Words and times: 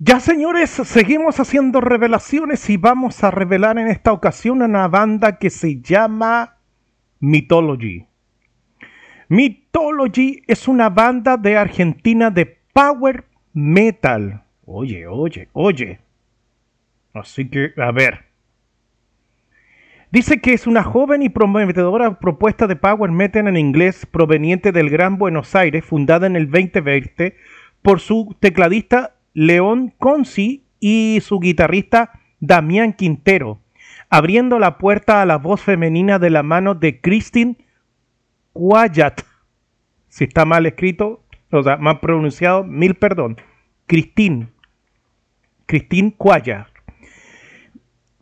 Ya 0.00 0.18
señores, 0.18 0.70
seguimos 0.70 1.38
haciendo 1.38 1.80
revelaciones 1.80 2.68
y 2.68 2.76
vamos 2.76 3.22
a 3.22 3.30
revelar 3.30 3.78
en 3.78 3.86
esta 3.86 4.12
ocasión 4.12 4.60
una 4.60 4.88
banda 4.88 5.38
que 5.38 5.50
se 5.50 5.80
llama 5.80 6.56
Mythology. 7.20 8.06
Mythology 9.28 10.42
es 10.48 10.66
una 10.66 10.90
banda 10.90 11.36
de 11.36 11.56
Argentina 11.56 12.30
de 12.30 12.58
power 12.72 13.24
metal. 13.52 14.42
Oye, 14.66 15.06
oye, 15.06 15.48
oye. 15.52 16.00
Así 17.12 17.48
que, 17.48 17.72
a 17.76 17.92
ver. 17.92 18.24
Dice 20.10 20.40
que 20.40 20.54
es 20.54 20.66
una 20.66 20.82
joven 20.82 21.22
y 21.22 21.28
prometedora 21.28 22.18
propuesta 22.18 22.66
de 22.66 22.76
power 22.76 23.12
metal 23.12 23.46
en 23.46 23.56
inglés 23.56 24.06
proveniente 24.06 24.72
del 24.72 24.90
Gran 24.90 25.18
Buenos 25.18 25.54
Aires, 25.54 25.84
fundada 25.84 26.26
en 26.26 26.34
el 26.34 26.50
2020 26.50 27.36
por 27.82 28.00
su 28.00 28.34
tecladista 28.40 29.13
León 29.34 29.92
Conci 29.98 30.64
y 30.80 31.18
su 31.20 31.40
guitarrista 31.40 32.20
Damián 32.40 32.92
Quintero, 32.92 33.60
abriendo 34.08 34.58
la 34.58 34.78
puerta 34.78 35.20
a 35.20 35.26
la 35.26 35.36
voz 35.36 35.60
femenina 35.60 36.18
de 36.18 36.30
la 36.30 36.42
mano 36.42 36.74
de 36.74 37.00
Christine 37.00 37.56
Quayat. 38.52 39.22
Si 40.08 40.24
está 40.24 40.44
mal 40.44 40.64
escrito, 40.66 41.24
o 41.50 41.62
sea, 41.62 41.76
mal 41.76 42.00
pronunciado, 42.00 42.64
mil 42.64 42.94
perdón. 42.94 43.36
Christine. 43.86 44.48
Christine 45.66 46.14
Quayat. 46.16 46.68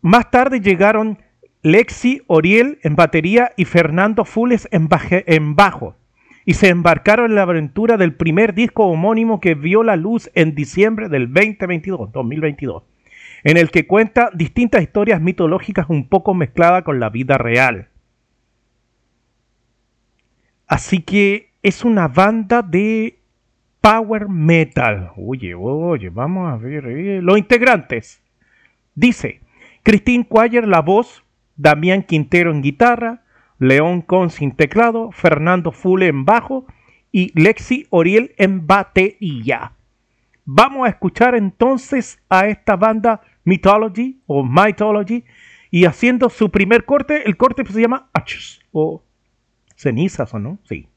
Más 0.00 0.30
tarde 0.30 0.60
llegaron 0.60 1.18
Lexi 1.62 2.22
Oriel 2.26 2.78
en 2.82 2.96
batería 2.96 3.52
y 3.56 3.66
Fernando 3.66 4.24
Fules 4.24 4.66
en, 4.72 4.88
en 5.26 5.54
bajo 5.54 5.96
y 6.44 6.54
se 6.54 6.68
embarcaron 6.68 7.30
en 7.30 7.36
la 7.36 7.42
aventura 7.42 7.96
del 7.96 8.14
primer 8.14 8.54
disco 8.54 8.84
homónimo 8.86 9.40
que 9.40 9.54
vio 9.54 9.82
la 9.82 9.96
luz 9.96 10.30
en 10.34 10.54
diciembre 10.54 11.08
del 11.08 11.32
2022, 11.32 12.12
2022, 12.12 12.82
en 13.44 13.56
el 13.56 13.70
que 13.70 13.86
cuenta 13.86 14.30
distintas 14.34 14.82
historias 14.82 15.20
mitológicas 15.20 15.86
un 15.88 16.08
poco 16.08 16.34
mezcladas 16.34 16.82
con 16.82 17.00
la 17.00 17.10
vida 17.10 17.38
real. 17.38 17.88
Así 20.66 21.02
que 21.02 21.50
es 21.62 21.84
una 21.84 22.08
banda 22.08 22.62
de 22.62 23.18
power 23.80 24.28
metal. 24.28 25.10
Oye, 25.16 25.54
oye, 25.54 26.08
vamos 26.08 26.50
a 26.50 26.56
ver 26.56 26.86
eh, 26.86 27.20
los 27.22 27.36
integrantes. 27.36 28.22
Dice, 28.94 29.40
Christine 29.82 30.26
Quayer 30.26 30.66
la 30.66 30.80
voz, 30.80 31.24
Damián 31.56 32.02
Quintero 32.02 32.50
en 32.50 32.62
guitarra, 32.62 33.21
León 33.62 34.02
Cons 34.02 34.42
en 34.42 34.56
teclado, 34.56 35.12
Fernando 35.12 35.70
Fule 35.70 36.08
en 36.08 36.24
bajo 36.24 36.66
y 37.12 37.30
Lexi 37.40 37.86
Oriel 37.90 38.34
en 38.36 38.66
batería. 38.66 39.74
Vamos 40.44 40.84
a 40.84 40.90
escuchar 40.90 41.36
entonces 41.36 42.20
a 42.28 42.48
esta 42.48 42.74
banda 42.74 43.20
Mythology 43.44 44.20
o 44.26 44.42
Mythology 44.42 45.22
y 45.70 45.84
haciendo 45.84 46.28
su 46.28 46.50
primer 46.50 46.84
corte, 46.84 47.22
el 47.24 47.36
corte 47.36 47.64
se 47.64 47.80
llama 47.80 48.10
Ashes 48.12 48.58
o 48.72 49.04
cenizas 49.76 50.34
o 50.34 50.40
no, 50.40 50.58
sí. 50.64 50.88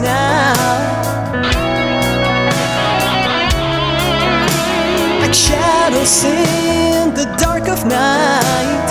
now. 0.00 0.54
Like 5.20 5.34
shadows 5.34 6.24
in 6.24 7.14
the 7.14 7.24
dark 7.38 7.68
of 7.68 7.84
night. 7.86 8.88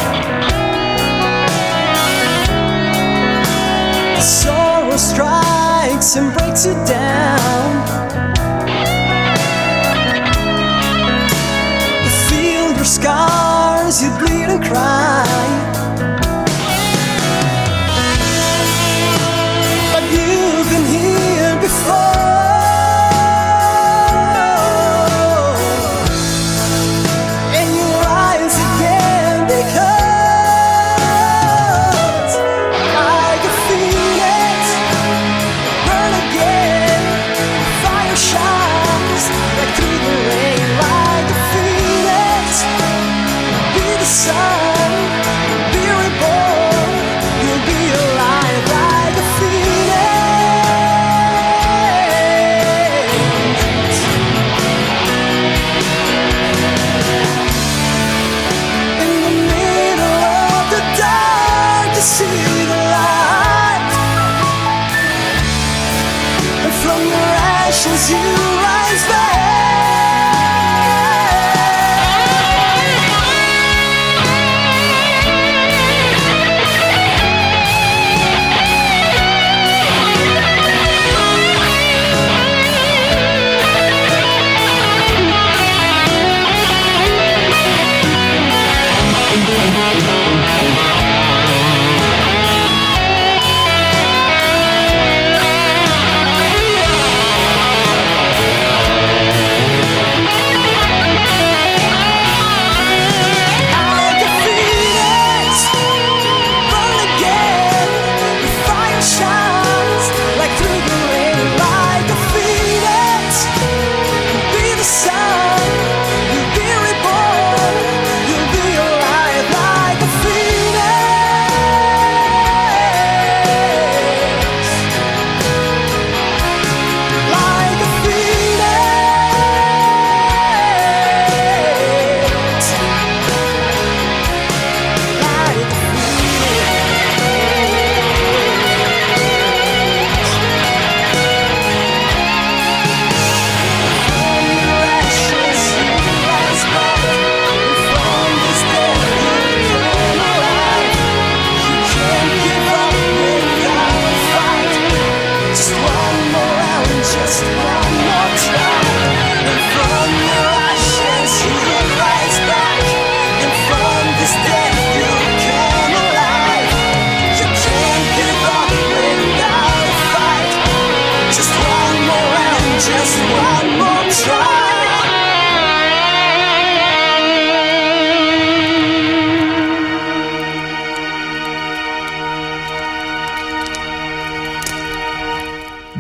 The 4.16 4.22
sorrow 4.22 4.98
strikes 4.98 6.16
and 6.16 6.34
breaks 6.34 6.66
you 6.66 6.74
down. 6.86 7.70
You 12.04 12.12
feel 12.30 12.76
your 12.76 12.86
scars, 12.86 14.02
you 14.04 14.10
bleed 14.20 14.50
and 14.50 14.64
cry. 14.64 15.25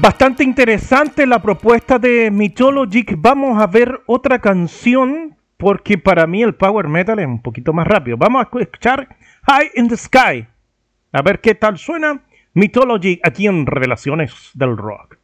Bastante 0.05 0.43
interesante 0.43 1.25
la 1.25 1.41
propuesta 1.41 1.97
de 1.97 2.29
Mythologic. 2.29 3.15
Vamos 3.17 3.59
a 3.59 3.65
ver 3.65 4.01
otra 4.05 4.37
canción 4.37 5.35
porque 5.57 5.97
para 5.97 6.27
mí 6.27 6.43
el 6.43 6.53
power 6.53 6.87
metal 6.87 7.17
es 7.17 7.25
un 7.25 7.41
poquito 7.41 7.73
más 7.73 7.87
rápido. 7.87 8.15
Vamos 8.15 8.41
a 8.41 8.43
escuchar 8.43 9.17
High 9.47 9.71
in 9.73 9.87
the 9.87 9.97
Sky. 9.97 10.45
A 11.11 11.21
ver 11.23 11.41
qué 11.41 11.55
tal 11.55 11.79
suena 11.79 12.21
Mythology 12.53 13.19
aquí 13.23 13.47
en 13.47 13.65
Revelaciones 13.65 14.51
del 14.53 14.77
Rock. 14.77 15.17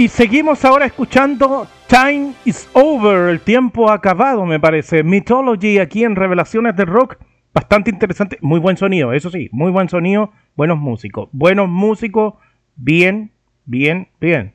Y 0.00 0.08
seguimos 0.08 0.64
ahora 0.64 0.86
escuchando 0.86 1.66
Time 1.86 2.32
is 2.46 2.70
Over, 2.72 3.28
el 3.28 3.40
tiempo 3.40 3.90
acabado, 3.90 4.46
me 4.46 4.58
parece. 4.58 5.02
Mythology 5.02 5.78
aquí 5.78 6.04
en 6.04 6.16
Revelaciones 6.16 6.74
del 6.74 6.86
Rock. 6.86 7.18
Bastante 7.52 7.90
interesante, 7.90 8.38
muy 8.40 8.60
buen 8.60 8.78
sonido, 8.78 9.12
eso 9.12 9.28
sí, 9.28 9.50
muy 9.52 9.70
buen 9.70 9.90
sonido, 9.90 10.32
buenos 10.56 10.78
músicos. 10.78 11.28
Buenos 11.32 11.68
músicos, 11.68 12.32
bien, 12.76 13.32
bien, 13.66 14.08
bien. 14.18 14.54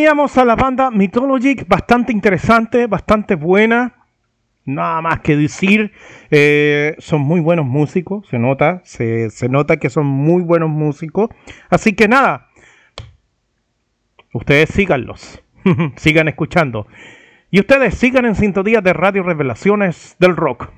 teníamos 0.00 0.38
a 0.38 0.46
la 0.46 0.56
banda 0.56 0.90
Mythology, 0.90 1.56
bastante 1.68 2.10
interesante, 2.10 2.86
bastante 2.86 3.34
buena. 3.34 4.06
Nada 4.64 5.02
más 5.02 5.20
que 5.20 5.36
decir, 5.36 5.92
eh, 6.30 6.96
son 7.00 7.20
muy 7.20 7.40
buenos 7.40 7.66
músicos, 7.66 8.26
se 8.26 8.38
nota, 8.38 8.80
se, 8.82 9.28
nota 9.50 9.76
que 9.76 9.90
son 9.90 10.06
muy 10.06 10.42
buenos 10.42 10.70
músicos. 10.70 11.28
Así 11.68 11.92
que 11.92 12.08
nada, 12.08 12.48
ustedes 14.32 14.70
síganlos, 14.70 15.42
sigan 15.96 16.28
escuchando. 16.28 16.86
Y 17.50 17.60
ustedes 17.60 17.94
sigan 17.94 18.24
en 18.24 18.36
sintonía 18.36 18.80
de 18.80 18.94
Radio 18.94 19.22
Revelaciones 19.22 20.16
del 20.18 20.34
Rock. 20.34 20.70